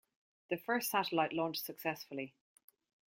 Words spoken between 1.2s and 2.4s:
launched successfully.